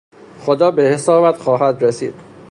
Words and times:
خدا 0.39 0.71
به 0.71 0.81
حسابت 0.81 1.37
خواهد 1.37 1.83
رسید! 1.83 2.13